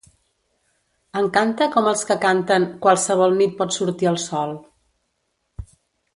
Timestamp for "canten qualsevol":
2.23-3.37